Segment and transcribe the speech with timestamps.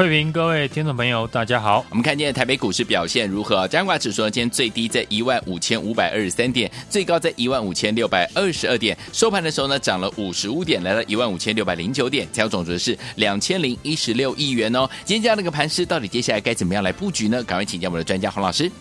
[0.00, 1.84] 费平，各位听众朋友，大家好。
[1.90, 3.68] 我们看今天台北股市表现如何？
[3.68, 11.74] 加权指数今天最低在一万五千五百二十三点，最高在一万五千六百二十二点，收盘的时候呢涨了五十五点，来到一万五千六百。
[11.74, 14.88] 零九点，成交总值是两千零一十六亿元哦。
[15.04, 17.44] 今天这样的一个盘势，到底接下来该怎么样来布局呢？
[17.44, 18.72] 赶快请教我们的专家洪老师。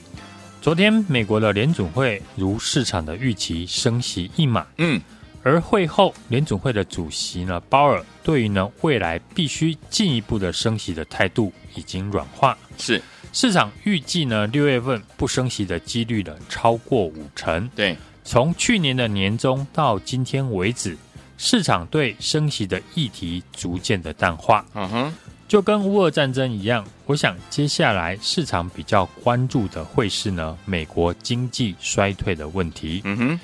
[0.61, 5.01] 昨天美国的联准会如市场的预期升息一码，嗯，
[5.43, 13.01] 而会后联总会的主席呢鲍尔对于呢未来必须进一步的升息的态度已经软化，是
[13.32, 17.70] 市场预计呢六月份不升息的几率呢超过五成。
[17.76, 20.98] 对，从去年的年中到今天为止。
[21.41, 25.13] 市场对升息的议题逐渐的淡化，嗯哼，
[25.48, 26.85] 就跟乌俄战争一样。
[27.05, 32.99] 我想接下来市场比较关注的会是呢，美国经济衰退的问题。
[33.05, 33.40] 嗯哼，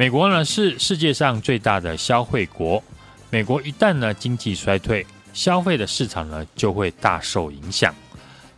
[0.00, 2.82] 美国呢是世界上最大的消费国，
[3.28, 7.94] 美国一旦呢经济衰退，消费的市场呢就会大受影响。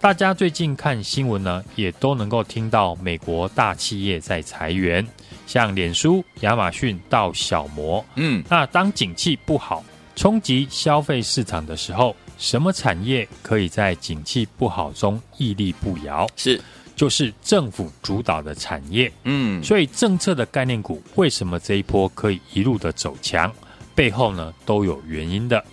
[0.01, 5.05] 大家最近看新闻呢，也都能够听到美国大企业在裁员。
[5.45, 16.25] 像脸书、亚马逊到小摩，嗯，那当景气不好、冲击消费市场的时候，什么产业可以在景气不好中屹立不摇？
[16.37, 16.63] 是，
[17.03, 23.53] 就是政府主导的产业，嗯，所以政策的概念股为什么这一波可以一路的走强？
[23.92, 25.64] 背后呢都有原因的，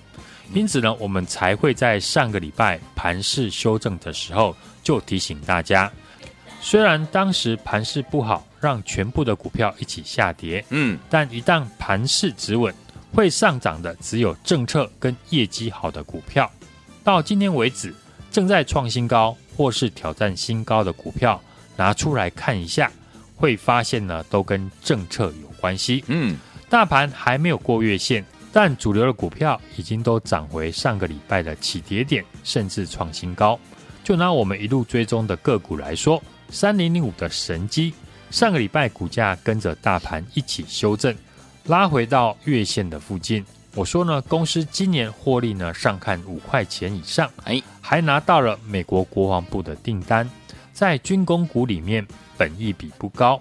[0.56, 5.92] 因此呢，我们才会在上个礼拜盘势修正的时候就提醒大家。
[6.62, 12.74] 虽然当时盘势不好，让全部的股票一起下跌，嗯，但一旦盘势止稳，
[13.14, 16.52] 会上涨的只有政策跟业绩好的股票。
[17.04, 17.94] 到今天为止，
[18.32, 21.42] 正在创新高或是挑战新高的股票，
[21.76, 22.92] 拿出来看一下，
[23.36, 26.04] 会发现呢，都跟政策有关系。
[26.08, 26.38] 嗯，
[26.70, 33.60] 大盘还没有过月线，但主流的股票已经都涨回上个礼拜的起跌点，甚至创新高。
[34.04, 36.22] 就拿我们一路追踪的个股来说。
[36.52, 37.94] 三零零五的神机，
[38.32, 41.16] 上个礼拜股价跟着大盘一起修正，
[41.66, 43.46] 拉回到月线的附近。
[43.76, 50.30] 我说呢，公司今年获利呢上看五块钱以上，哎，还拿到了美国国防部的订单。
[50.74, 52.06] 在军工股里面，
[52.38, 53.40] 本益比不高，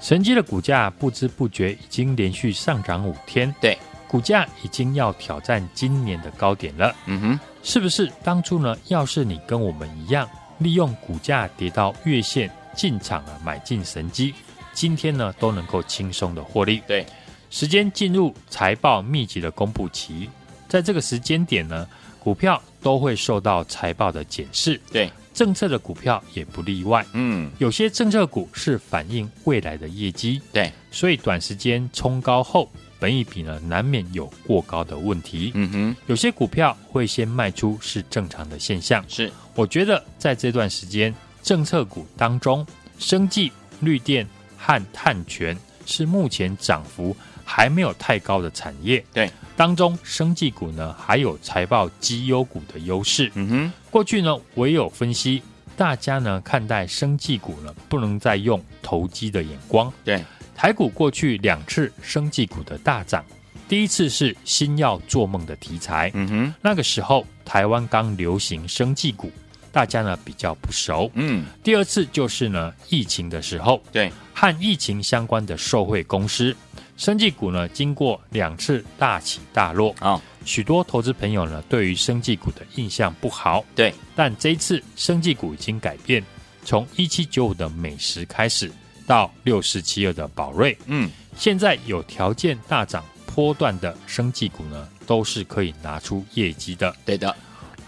[0.00, 6.94] 神机的股价不知不觉已经连续上涨五天，对，股价已经要挑战今年的高点了。
[7.06, 8.76] 嗯哼，是不是当初呢？
[8.86, 10.28] 要是你跟我们一样。
[10.58, 14.34] 利用股价跌到月线进场啊，买进神机，
[14.72, 16.82] 今天呢都能够轻松的获利。
[16.84, 17.06] 对，
[17.50, 20.28] 时间进入财报密集的公布期，
[20.68, 21.88] 在这个时间点呢，
[22.18, 24.80] 股票都会受到财报的检视。
[24.92, 27.04] 对，政策的股票也不例外。
[27.14, 30.40] 嗯，有些政策股是反映未来的业绩。
[30.52, 35.52] 对，所以短时间冲高后，本益比呢难免有过高的问题。
[35.54, 39.04] 嗯哼，有些股票会先卖出是正常的现象。
[39.08, 39.32] 是。
[39.54, 42.64] 我觉得在这段时间，政策股当中，
[42.98, 44.26] 生技、绿电
[44.56, 47.16] 和碳权是目前涨幅
[47.48, 49.02] 还没有太高的产业。
[49.10, 53.32] 对，当中生技股呢还有财报绩优股的优势。
[53.34, 55.42] 嗯哼，过去呢我也有分析，
[55.74, 59.90] 大家呢看待生技股呢不能再用投机的眼光。
[60.04, 60.22] 对，
[60.54, 63.24] 台股过去两次生技股的大涨。
[63.66, 69.30] 第一次是新药做梦的题材，嗯哼，那个时候台湾刚流行生技股，
[69.72, 71.46] 大家呢比较不熟，嗯。
[71.62, 76.56] 第二次就是呢疫情的时候，对，和疫情相关的受惠公司，
[76.98, 83.94] 生技股呢经过两次大起大落啊，哦，许多投资朋友呢对于生技股的印象不好，对。
[84.14, 86.22] 但这一次生技股已经改变，
[86.64, 88.70] 从一七九五的美食开始
[89.06, 93.02] 到六四七二的宝瑞，嗯，现在有条件大涨。
[93.38, 96.92] 波段的生技股呢，都是可以拿出业绩的。
[97.04, 97.36] 对的，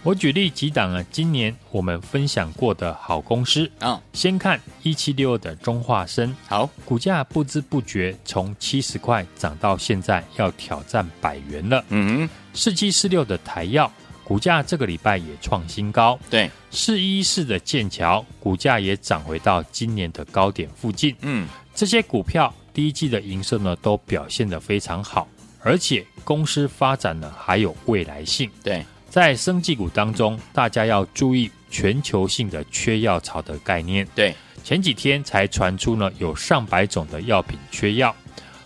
[0.02, 4.02] 我举例几档啊，今年我们分享过的好公司啊、哦。
[4.14, 11.84] 先看一七六的中化生，好，股价不知不觉从七十块涨到现在要挑战百元了。
[11.90, 13.92] 嗯哼，四七四六的台药，
[14.24, 16.18] 股价这个礼拜也创新高。
[16.30, 21.14] 对，四一四的剑桥，股价也涨回到今年的高点附近。
[21.20, 21.46] 嗯。
[21.74, 25.28] 这些股票第一季的营收呢都表现得非常好，
[25.62, 28.50] 而且公司发展呢还有未来性。
[28.62, 34.06] 对，在生技股当中，大家要注意全球性的缺药潮的概念。
[34.14, 38.14] 对，前几天才传出呢有上百种的药品缺药，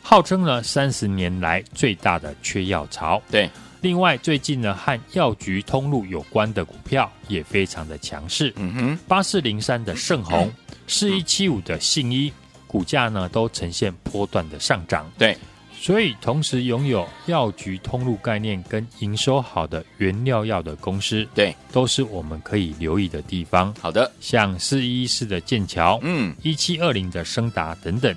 [0.02, 3.20] 号称呢三十年来最大的缺药潮。
[3.31, 3.50] 对。
[3.81, 8.50] 另外，最近呢，和药局通路有关的股票也非常的强势。
[8.56, 10.50] 嗯哼，八四零三的盛虹，
[10.87, 12.32] 四一七五的信一，
[12.67, 15.06] 股价呢都呈现波段的上涨。
[15.19, 15.37] 对，
[15.84, 23.70] 所以同时拥有药局通路概念跟营收好的原料药的公司，对，都是我们可以留意的地方。
[23.78, 28.16] 好的，像四一一四的剑桥，嗯，一七二零的升达等等。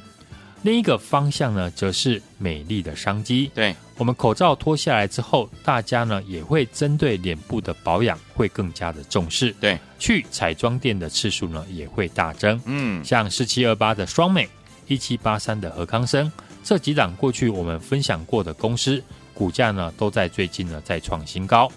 [0.62, 3.52] 另一个方向呢，则是美丽的商机。
[3.54, 9.54] 对，我们口罩脱下来之后，大家呢也会针对脸部的保养会更加的重视。
[9.60, 12.58] 对，去彩妆店的次数呢也会大增。
[12.64, 14.48] 嗯，像四七二八的双美，
[14.88, 16.32] 一七八三的何康生，
[16.68, 19.02] 这几档过去我们分享过的公司，
[19.34, 21.72] 股价呢都在最近呢再创新高。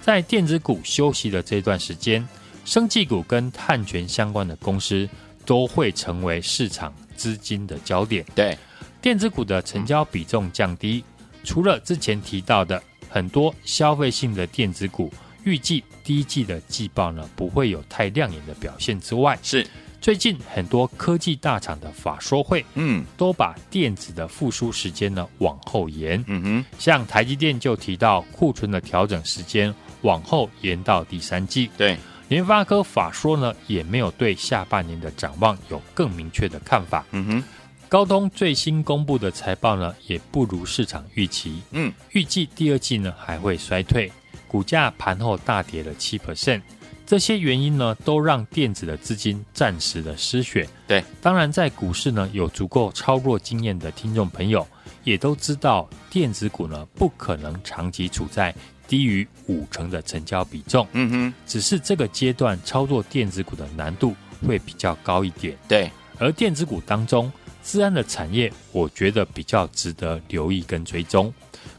[0.00, 2.26] 在电子股休息的这段时间，
[2.64, 5.06] 生技股跟碳权相关的公司
[5.44, 6.90] 都会成为市场。
[7.14, 8.56] 资金的焦点，对
[9.02, 11.04] 电子股的成交比重降低，
[11.44, 15.12] 除了之前提到的很多消费性的电子股，
[15.44, 19.66] 预计第一季的季报呢不会有太亮眼的表现之外，是
[20.00, 31.96] 最近很多科技大厂的法说会，嗯，都把电子的复苏时间呢往后延，嗯哼，像台积电就提到库存的调整时间往后延到第三季，对。
[32.28, 37.04] 联发科法说呢，也没有对下半年的展望有更明确的看法。
[37.10, 37.44] 嗯哼，
[37.88, 41.60] 高通最新公布的财报呢，也不如市场预期。
[41.72, 44.10] 嗯，预计第二季呢还会衰退，
[44.46, 46.62] 股价盘后大跌了七 percent。
[47.10, 50.68] 这些原因呢，都让电子的资金暂时的失血。
[50.86, 54.64] 对，当然在股市呢有足够操作经验的听众朋友，
[55.02, 58.54] 也都知道电子股呢不可能长期处在。
[58.86, 64.14] 低于五成的成交比重，嗯哼，只是这个阶段操作电子股的难度
[64.46, 65.58] 会比较高一点。
[65.66, 71.32] 对，而电子股当中，资安的产业，我觉得比较值得留意跟追踪。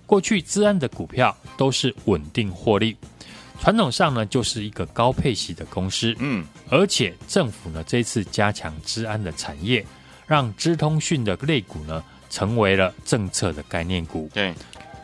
[0.05, 2.97] 过去资安的股票都是稳定获利，
[3.61, 9.85] 传统上呢就是一个高配息的公司，嗯，而且政府呢这次加强治安的产业，
[10.25, 14.27] 让资通讯的类股呢成为了政策的概念股。
[14.33, 14.51] 对。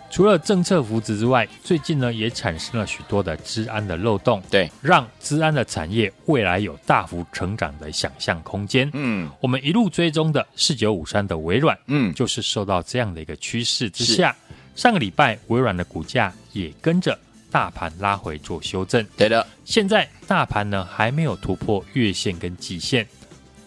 [0.10, 8.90] 除了政策扶持之外，最近呢也产生了许多的治安的漏洞，对，让治安的产业未来有大幅成长的想象空间。
[8.94, 14.34] 嗯，我们一路追踪的四九五三的微软，嗯，就是受到这样的一个趋势之下，
[14.76, 17.20] 上个礼拜微软的股价也跟着
[17.52, 19.06] 大盘拉回做修正。
[19.18, 23.08] 对的，现在大盘呢还没有突破月线跟季线，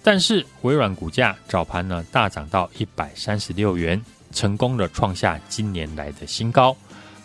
[0.03, 4.00] 但是微软股价早盘呢大涨到一百三十六元。
[4.32, 6.77] 成功的创下今年来的新高，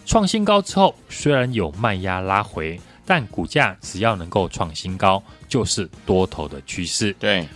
[0.07, 7.15] 创新高之后，虽然有卖压拉回，但股价只要能够创新高，就是多头的趋势。
[7.19, 7.47] 对，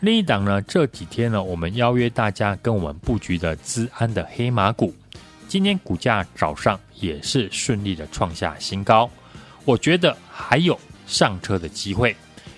[0.00, 4.94] 另一档呢，这几天呢，我们邀约大家跟我们布局的资安的黑马股，
[5.54, 9.08] 今天股价早上也是顺利的创下新高，
[9.64, 12.16] 我觉得还有上车的机会，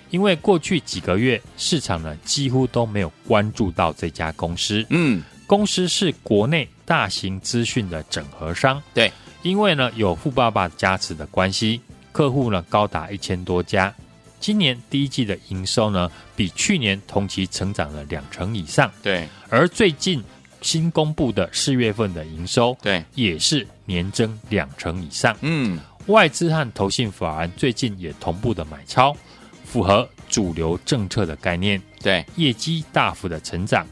[0.09, 4.83] 因为过去几个月市场呢几乎都没有关注到这家公司。
[4.89, 5.21] 嗯。
[5.45, 9.13] 公司是国内大型资讯的整合商，对，
[9.43, 11.79] 因为呢有富爸爸加持的关系，
[12.11, 13.93] 客户呢高达一千多家。
[14.39, 19.29] 今年第一季的营收呢，比去年同期成长了两成以上，对。
[19.49, 20.23] 而最近
[20.61, 25.35] 新公布的四月份的营收，对，也是年增两成以上。
[25.41, 29.15] 嗯，外资和投信法人最近也同步的买超，
[29.63, 33.85] 符合主流政策的概念，对，业绩大幅的成长。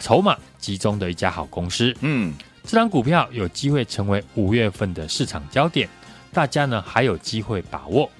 [0.00, 2.34] 筹码集中的一家好公司，嗯，
[2.64, 5.88] 这张股票有机会成为五月份的市场焦点，
[6.32, 8.10] 大家呢还有机会把握。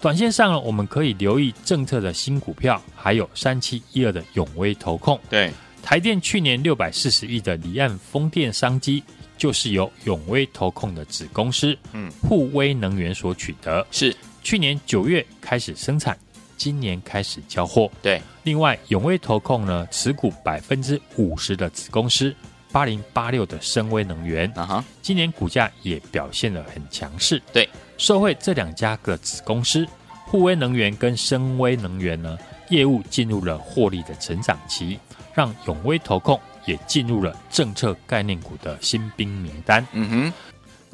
[0.00, 5.18] 短线上呢，我们可以留意政策的新股票，还有三七一二的永威投控。
[5.30, 9.02] 对，台电去年六百四十亿的离岸风电商机，
[9.36, 13.86] 就是由永威投控的子公司，嗯，沪威能源所取得。
[13.90, 16.16] 是，去年九月开始生产。
[16.56, 17.90] 今年开始交货。
[18.00, 22.32] 对，另外永威投控呢，持股百分之五十的子公司
[22.70, 27.42] 八零八六的深威能源，啊哈，今年股价也表现得很强势。
[27.52, 29.84] 对，受惠这两家的子公司，
[30.26, 34.96] 沪威能源跟深威能源呢，业务进入了获利的成长期，
[35.34, 39.86] 让永威投控也进入了政策概念股的新兵名单。
[39.92, 40.32] 嗯哼，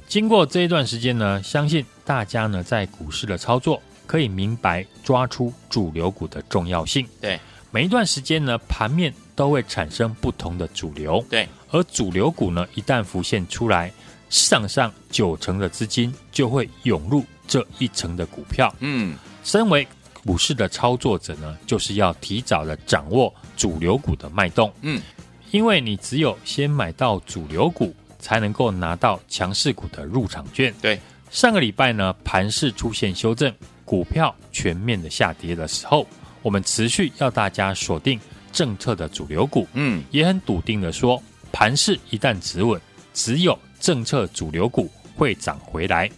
[0.07, 3.83] 经过这一段时间呢，相信大家呢在股市的操作。
[4.07, 7.07] 可以明白抓出主流股的重要性。
[7.21, 7.39] 对，
[7.71, 11.23] 每一段时间呢，盘面都会产生不同的主流。
[11.29, 13.93] 对，而主流股呢，一旦浮现出来，
[14.31, 18.75] 市场上九成的资金就会涌入这一层的股票。
[18.79, 19.15] 嗯，
[19.45, 19.87] 身为
[20.25, 24.73] 股市的操作者呢，就是要提早的掌握主流股的脉动。
[24.81, 25.03] 嗯，
[25.51, 30.73] 因为你只有先买到主流股，才能够拿到强势股的入场券。
[30.81, 30.99] 对，
[31.31, 33.53] 上个礼拜呢，盘市出现修正，
[33.85, 36.07] 股票全面的下跌的时候。
[36.41, 38.19] 我们持续要大家锁定
[38.53, 41.21] 政策的主流股，嗯，也很笃定的说，
[41.53, 42.81] 盘市一旦止稳，
[43.13, 46.09] 只有政策主流股会涨回来。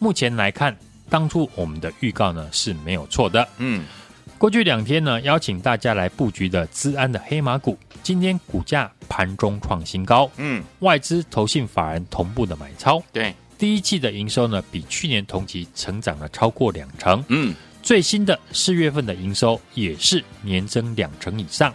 [0.00, 0.76] 目前来看，
[1.08, 3.84] 当初我们的预告呢是没有错的，嗯，
[4.38, 17.54] 过去两天呢，邀请大家来布局的资安的黑马股，今天股价盘中创新高，嗯，外资投信法人同步的买超，对，第一季的营收呢比去年同期成长了超过两成，嗯。
[17.80, 21.72] 最新的四月份的营收也是年增两成以上。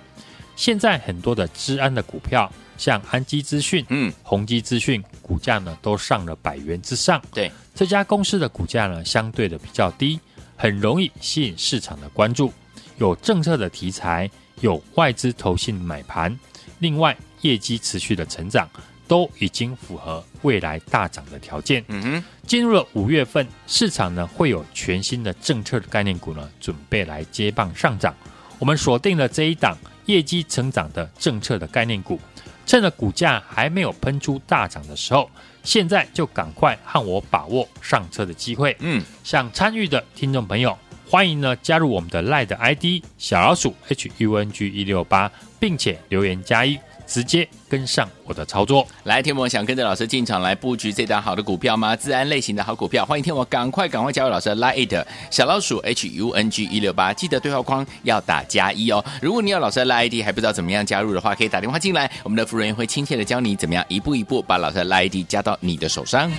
[0.55, 7.20] 现在很多的资安的股票，像安基资讯、嗯，宏基资讯，股价呢都上了百元之上。
[7.34, 10.20] 对，这家公司的股价呢相对的比较低，
[10.63, 12.53] 很容易吸引市场的关注。
[12.98, 16.39] 有政策的题材，有外资投信买盘，
[16.79, 18.70] 另外业绩持续的成长。
[19.05, 21.84] 都已经符合未来大涨的条件。
[21.89, 28.15] 嗯哼，进入了五月份，市场呢会有全新的政策的概念股呢准备来接棒上涨。
[28.60, 32.17] 我们锁定了这一档业绩成长的政策的概念股，
[32.65, 35.29] 趁着股价还没有喷出大涨的时候，
[35.63, 38.75] 现在就赶快和我把握上车的机会。
[38.79, 40.77] 嗯，想参与的听众朋友，
[41.10, 46.79] 欢迎呢加入我们的 LINE ID 小老鼠 H U N G 一六八，并且留言加一。
[47.06, 51.96] 直接跟上我的操作，来，天魔想跟着老师进场来布局这档好的股票吗？
[51.96, 59.04] 自安类型的好股票，欢迎天魔赶快赶快加入老师的 Line 小老鼠 H U N G 一六八，记得对话框要打加一哦。
[59.22, 66.32] 如果你有老师的 Line ID 还不知道怎么样加入的话，可以打电话进来，我们的服务员会亲切的教你怎么样一步一步把老师的 Line ID 加到你的手上。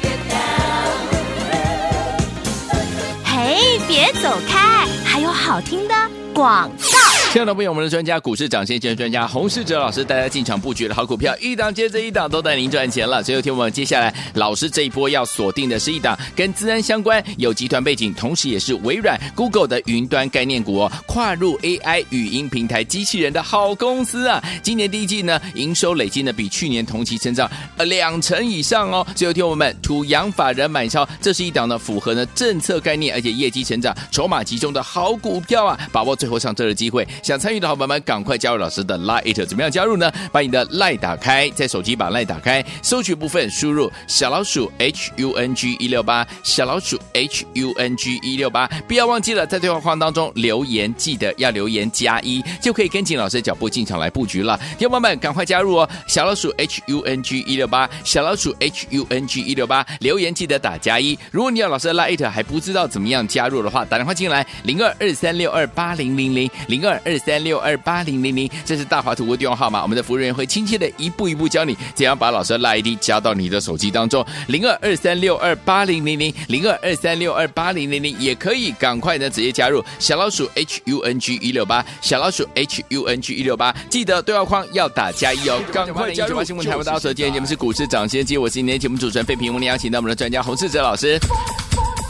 [3.25, 5.94] 嘿，别走开，还有好听的
[6.33, 7.13] 广告。
[7.34, 13.24] 亲爱的朋友，我们的专家股市涨先机专家洪世哲老师带大家进场布局的好股票，一档接着一档都带您赚钱了。
[13.24, 24.40] 所以，听我们接下来老师这一波要锁定的是一档跟资安相关、有集团背景，同时也是微软、Google 的云端概念股哦，跨入 AI 语音平台机器人的好公司啊！
[24.62, 29.04] 今年第一季呢，营收累计呢比去年同期成长呃两成以上哦。
[29.16, 35.76] 最后，听我们土洋法人买超，这是一档呢符合呢政策概念，而且业绩成长、筹码集中的好股票啊！
[35.90, 37.04] 把握最后上车的机会。
[37.24, 40.12] 想参与的好朋友们，赶快加入老师的 Line，怎么样加入呢？
[40.30, 54.60] 把你的 Line 打开，在手机把 Line 打开，搜取部分输入小老鼠 H U N G 一六八，小老鼠 H U N G 一六八，不要忘记了在对话框当中留言，记得要留言加一，就可以跟紧老师的脚步进场来布局了。
[54.78, 55.88] 听众们，赶快加入哦！
[56.06, 61.18] 小老鼠 H U N G 一六八，小老鼠 H U N G 一六八，留言记得打加一。
[61.30, 67.54] 如果你有老师的 Line 还不知道怎么样加入的话，打电话进来零二二三六二八零零零零二二三六。
[67.54, 69.80] 六二八零零零，这是大华图的电话号码。
[69.80, 74.26] 我们的服务人员会亲切的一步一步教你怎样把老师的 ID 加到你的手机当中。
[74.49, 86.42] 零二二三六二八零零零，零二二三六二八零零零，也可以赶快呢直接加入小老鼠 H U N G 一六八，小老鼠 H U N G 一六八，记得对话框要打加一哦，赶快加入。
[86.42, 91.21] 新闻台湾大手，今天节目是股市涨先机，我是今天节目主持人费平，我们邀请到我们的专家洪世哲老师。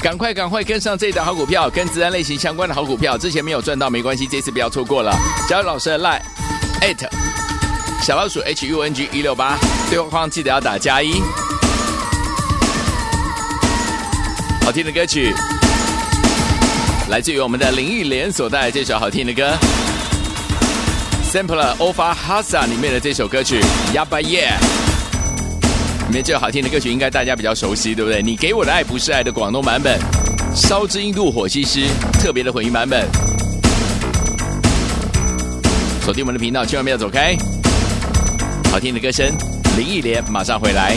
[0.04, 5.10] 赶快赶快跟上这档好股票，跟资安类型相关的好股票，之前没有赚到没关系，这次不要错过了。
[5.48, 6.20] 加入老师的 line
[6.82, 7.08] at
[8.02, 9.56] 小老鼠 H U N G 一六八，
[9.88, 11.22] 对话框记得要打加一。
[14.62, 15.32] 好听的歌曲，
[17.08, 19.56] 来自于我们的林忆莲所带来这首好听的歌
[21.32, 23.58] ，Sampler Ofa Hasa 里面的这首歌曲
[23.94, 24.83] Yaba Yeah。
[26.08, 28.22] 里面最好听的歌曲，应该大家比较熟悉，对不对？
[28.22, 29.98] 你给我的爱不是爱的广东版本，
[30.54, 31.86] 烧之印度火西施
[32.20, 33.08] 特别的混音版本。
[36.02, 37.34] 锁定我们的频道，千万不要走开。
[38.70, 39.26] 好听的歌声，
[39.78, 40.96] 林忆莲马上回来。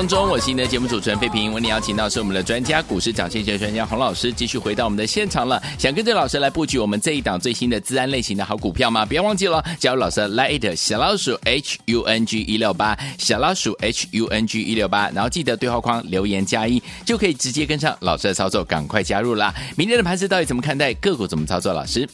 [0.00, 1.52] 当中，我是你的节目主持人费平。
[1.52, 5.62] 为你邀请到是我们的专家，股市涨跌幅专家洪老师，继续回到我们的现场了。
[5.78, 9.04] 想跟着老师来布局我们这一档最新的资安类型的好股票吗？
[9.04, 19.54] 不要忘记了，加入老师 Lite 小老鼠 H U N G 一六八小老鼠 H U N G 一六八，然后记得对话框留言加一，就可以直接跟上老师的操作，赶快加入啦！
[19.76, 20.94] 明天的盘势到底怎么看待？
[20.94, 21.74] 个股怎么操作？
[21.74, 22.08] 老师，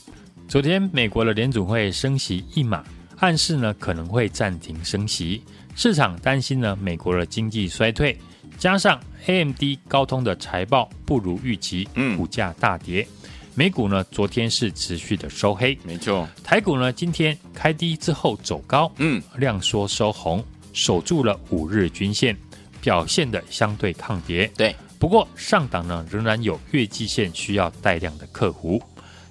[0.49, 2.83] 昨天美国的联准会升息一码，
[3.21, 5.41] 暗示呢可能会暂停升息。
[5.77, 8.19] 市场担心呢，美国的经济衰退，
[8.57, 13.07] 加上 AMD 高通的财报不如预期，嗯，股价大跌。
[13.55, 16.27] 美股呢，昨天是持续的收黑，没错。
[16.43, 22.35] 台股呢，今天开低之后走高，嗯，量缩收红，守住了五日均线，
[22.81, 24.51] 表现的相对抗跌。
[24.57, 28.83] 对，不过上档呢，仍然有月季线需要带量的客户，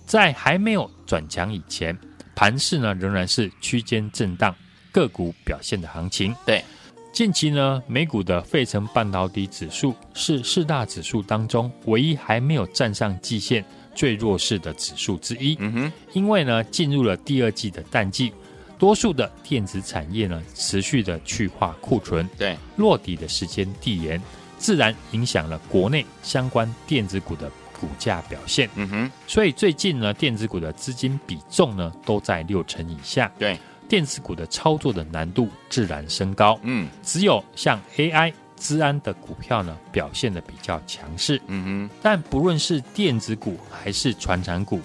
[0.06, 1.98] 在还没有转强以前，
[2.36, 4.56] 盘势呢仍然是区间震荡。
[4.96, 6.64] 个股表现的行情，对，
[7.12, 13.62] 近期呢，美股的费城半导体指数是四大指数当中唯一还没有站上季线、
[13.94, 15.58] 最弱势的指数之一。
[15.60, 18.32] 嗯哼，因为呢，进入了第二季的淡季，
[18.80, 24.22] 多数的电子产业呢，持续的去化库存，对，落底的时间递延，
[24.58, 28.70] 自然影响了国内相关电子股的股价表现。
[28.76, 33.30] 嗯哼，所以最近呢，电子股的资金比重呢，都在六成以下。
[33.38, 33.60] 对。
[33.88, 41.96] 电子股的操作的难度自然升高，嗯，只有像 AI、资安的股票呢，表现的比较强势，嗯哼。
[42.02, 44.82] 但不论是电子股还是传产股，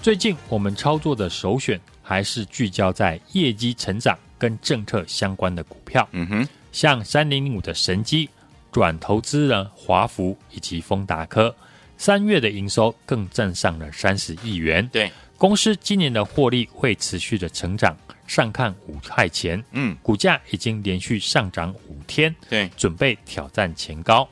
[0.00, 6.48] 最近我们操作的首选还是聚焦在业绩成长跟政策相关的股票，嗯哼。
[6.70, 8.28] 像三零零五的神机，
[8.70, 11.54] 转投资人华孚以及丰达科，
[11.96, 14.86] 三月的营收更站上了三十亿元。
[14.92, 17.96] 对，公司今年的获利会持续的成长，
[18.26, 19.62] 上看五块钱。
[19.70, 24.28] 嗯，股价已经连续上涨五天，对，准备挑战前高。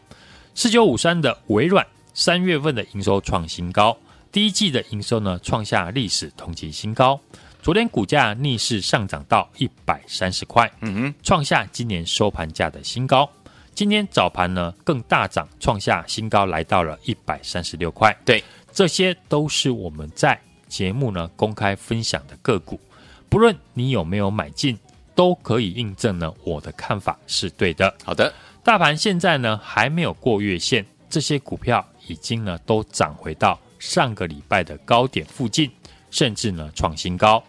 [0.52, 3.96] 四九五三的微软三月份的营收创新高，
[4.32, 7.20] 第一季的营收呢创下历史同期新高。
[7.62, 13.30] 昨天股价逆势上涨到一百三十块，嗯哼，创下今年收盘价的新高。
[13.76, 18.12] 今天早盘呢更大涨，创下新高，来到了一百三十六块。
[18.24, 18.42] 对，
[18.72, 22.78] 这些都是我们在节目呢公开分享的个股，
[23.28, 24.78] 不论你有没有买进，
[25.14, 27.94] 都可以印证呢我的看法是对的。
[28.04, 35.70] 好的，大盘现在呢还没有过月线，这些股票已经呢都涨回到上个礼拜的高点附近，
[36.10, 37.42] 甚至呢创新高。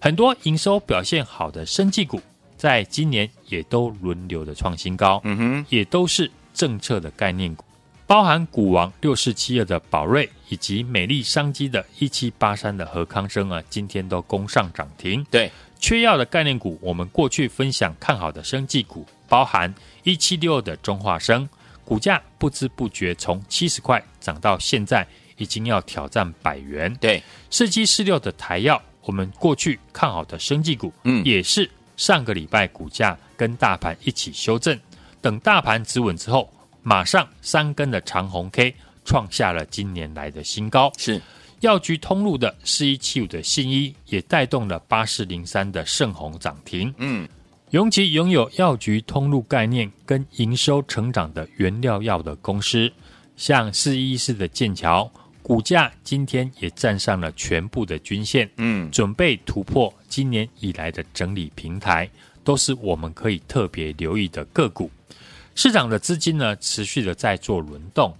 [0.00, 2.20] 很多营收表现好的生技股，
[2.56, 7.64] 在今年也都轮流的创新高，嗯哼，也都是政策的概念股，
[8.06, 15.24] 包含股王六四七二的宝瑞，以及美丽商机的一七八三的和康生啊，今天都攻上涨停。
[15.30, 21.48] 对，缺药的概念股，我们过去分享看好的生技股，包含一七六二的中化生，
[21.86, 25.06] 股价不知不觉从七十块涨到现在，
[25.38, 26.94] 已经要挑战百元。
[27.00, 28.80] 对，四七四六的台药。
[29.04, 34.78] 我们过去看好的生技股，嗯，也是上个礼拜股价跟大盘一起修正，
[35.22, 40.92] 等大盘止稳之后，马上三根的长红 K 创下了今年来的新高。
[40.98, 41.20] 是
[41.60, 46.92] 药局通路的四一七五的信一也带动了八四零三的盛虹涨停。
[46.98, 47.28] 嗯，
[47.70, 52.92] 尤其拥有药局通路概念跟营收成长的原料药的公司，
[53.36, 55.10] 像四一四的剑桥。
[55.42, 62.08] 股价今天也站上了全部的均线，嗯，准备突破今年以来的整理平台，
[62.44, 64.88] 都是我们可以特别留意的个股。
[65.56, 68.16] 市场的资金呢，持续的在做轮动，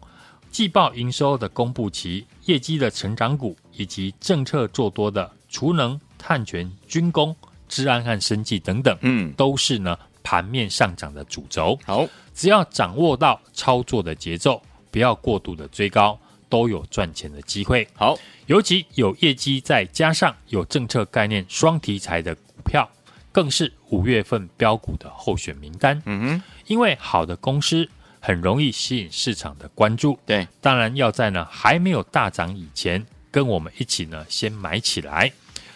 [0.53, 7.35] 季报营收的公布期、业绩的成长股，以及政策做多的储能、碳权、军工、
[7.69, 11.77] 治安和生技等等，嗯，都是呢盘面上涨的主轴。
[11.85, 16.17] 好，只要掌握到操作的节奏，不要过度的追高。
[16.53, 17.89] 都有赚钱的机会。
[17.95, 22.87] 好，尤其有业绩，再加上有政策概念双题材的股票，
[23.33, 26.03] 更是五月份标股的候选名单。
[26.05, 27.89] 嗯哼，因为好的公司
[28.25, 30.17] 很容易吸引市场的关注。
[30.25, 35.31] 对，当然要在呢还没有大涨以前，跟我们一起呢先买起来。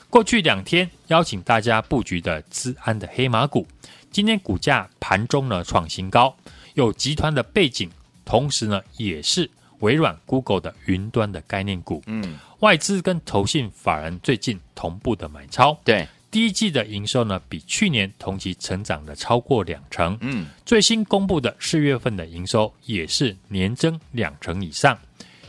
[0.08, 3.66] 过去两天邀请大家布局的资安的黑马股，
[4.12, 6.34] 今天股价盘中呢创新高，
[6.74, 7.90] 有集团的背景，
[8.24, 9.50] 同时呢也是。
[9.80, 24.98] 微软、Google 的云端的概念股，嗯，外资跟投信法人最近同步的买超，对，第一季的营收呢，比去年同期成长了超过两成，嗯，最新公布的四月份的营收也是年增两成以上，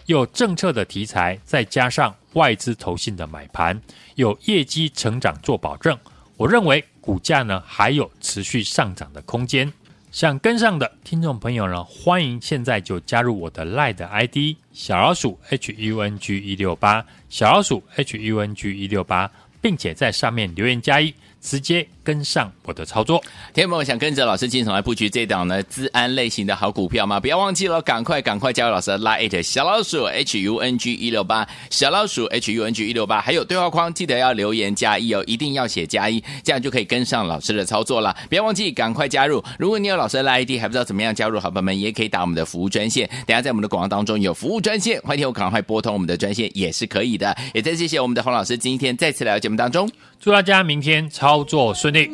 [0.05, 3.77] 有政策的题材，再加上外资投信的买盘，
[4.15, 5.99] 有业绩成长做保证，
[6.37, 9.69] 我认为股价呢还有持续上涨的空间。
[10.09, 19.29] 想跟上的听众朋友呢，欢迎现在就加入我的 LINE 的 ID 小老鼠 H U N G 一六八小老鼠 H U N G 一六八，
[19.61, 21.13] 并且在上面留言加一。
[21.47, 27.21] 直接跟上我的操作，听众朋友想跟着老师进场来布局这档呢资安类型的好股票吗？
[27.21, 38.13] 不要忘记了，赶快赶快加入老师的 Line 小老鼠 H U N G 一六八小老鼠 H U N G 一六八，还有对话框记得要留言加一哦，一定要写加一，这样就可以跟上老师的操作了。
[38.27, 39.41] 不要忘记赶快加入。
[39.57, 43.09] 如果你有老师的 ID 还不知道怎么样加入，好朋友们也可以打我们的服务专线。
[43.25, 47.33] 等下在我们的广告当中有服务专线，欢迎我赶快拨通我们的专线也是可以的。
[47.53, 49.89] 也再谢谢我们的洪老师今天再次来到节目当中。
[50.19, 52.11] 祝大家明天操作顺利。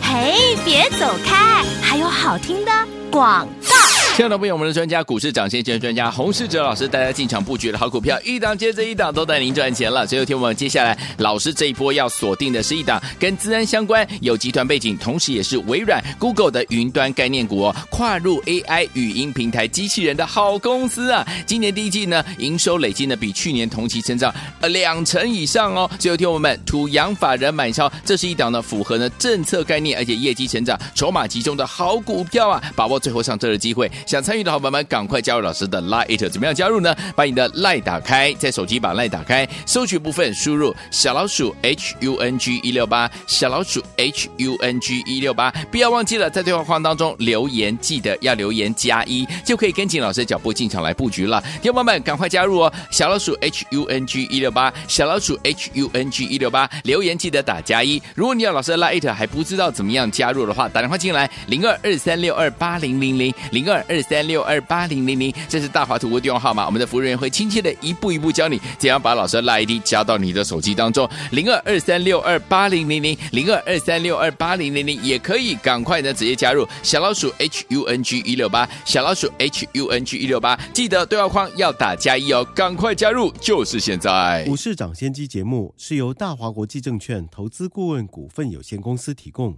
[0.00, 2.72] 嘿，别走开，还有好听的
[3.10, 3.93] 广告。
[4.16, 10.06] 亲爱的朋友，我们的专家股市涨先机专家洪世哲老师带大家进场布局的好股票，一档接着一档都带您赚钱了。
[10.06, 21.26] 最后听我们接下来老师这一波要锁定的是一档跟资安相关、有集团背景，同时也是微软、Google 的云端概念股哦，跨入 AI 语音平台机器人的好公司啊！
[21.44, 25.90] 今年第一季呢，营收累计呢比去年同期成长呃两成以上哦。
[25.98, 32.62] 最后听我们土洋法人买超，这是一档呢符合呢政策概念，而且业绩成长、筹码集中的好股票啊！
[32.76, 33.90] 把握最后上车的机会。
[34.06, 36.94] 想参与的好朋友们，赶快加入老师的 Line，怎么样加入呢？
[37.16, 51.42] 把你的 Line 打开，在手机把 Line 打开，搜取部分输入小老鼠 H U N G 一六八，小老鼠 H U N G 一六八，不要忘记了在对话框当中留言，记得要留言加一，就可以跟紧老师的脚步进场来布局了。
[51.62, 52.72] 听众朋友们，赶快加入哦！
[52.90, 58.02] 小老鼠 H U N G 一六八，小老鼠 H U N G 一六八，留言记得打加一。
[58.14, 66.66] 如果你要老师的 Line 还不知道怎么样加入的话，打电话进来零二二三六二八零零零零二二三六二八零零零，这是大华图的电话号码。
[66.66, 71.08] 我们的服务人员会亲切的一步一步教你怎样把老师的 ID 加到你的手机当中。
[71.30, 84.44] 零二二三六二八零零零零二二三六二八零零零也可以赶快的直接加入小老鼠 H U N G 一六八，小老鼠 H U N G 一六八，记得对话框要打加一哦，赶快加入，就是现在。
[84.44, 89.56] 股市涨先机节目是由大华国际证券投资顾问股份有限公司提供。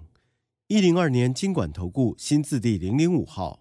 [0.69, 3.61] 一零二年金管投顾新字第零零五号，